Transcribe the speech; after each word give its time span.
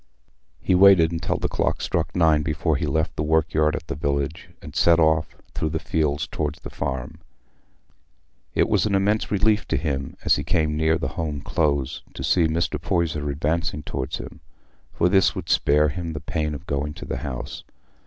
He 0.59 0.73
waited 0.73 1.11
until 1.11 1.37
the 1.37 1.47
clock 1.47 1.79
struck 1.79 2.15
nine 2.15 2.41
before 2.41 2.75
he 2.75 2.87
left 2.87 3.15
the 3.15 3.21
work 3.21 3.53
yard 3.53 3.75
at 3.75 3.85
the 3.85 3.93
village, 3.93 4.49
and 4.59 4.75
set 4.75 4.99
off, 4.99 5.35
through 5.53 5.69
the 5.69 5.77
fields, 5.77 6.25
towards 6.25 6.59
the 6.61 6.71
Farm. 6.71 7.19
It 8.55 8.67
was 8.67 8.87
an 8.87 8.95
immense 8.95 9.29
relief 9.29 9.67
to 9.67 9.77
him, 9.77 10.17
as 10.25 10.37
he 10.37 10.43
came 10.43 10.75
near 10.75 10.97
the 10.97 11.09
Home 11.19 11.39
Close, 11.39 12.01
to 12.15 12.23
see 12.23 12.47
Mr. 12.47 12.81
Poyser 12.81 13.29
advancing 13.29 13.83
towards 13.83 14.17
him, 14.17 14.39
for 14.91 15.07
this 15.07 15.35
would 15.35 15.49
spare 15.49 15.89
him 15.89 16.13
the 16.13 16.19
pain 16.19 16.55
of 16.55 16.65
going 16.65 16.95
to 16.95 17.05
the 17.05 17.17
house. 17.17 17.63